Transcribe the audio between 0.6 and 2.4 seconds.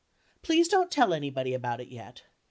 don't tell anybody about it yet.